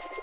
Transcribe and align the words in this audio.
you 0.00 0.21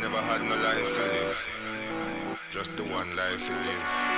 never 0.00 0.22
had 0.22 0.42
no 0.42 0.56
life 0.56 0.94
to 0.94 1.02
live, 1.02 1.50
just 2.50 2.74
the 2.76 2.84
one 2.84 3.14
life 3.14 3.46
to 3.46 3.52
live. 3.52 4.09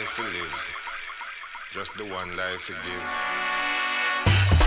life 0.00 0.16
to 0.16 0.22
live, 0.22 0.70
just 1.72 1.94
the 1.98 2.04
one 2.04 2.34
life 2.34 2.66
to 2.66 2.72
give. 2.72 4.59